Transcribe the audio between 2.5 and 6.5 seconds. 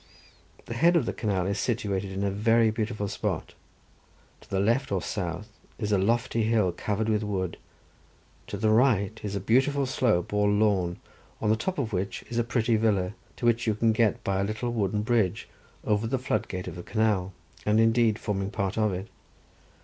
beautiful spot. To the left or south is a lofty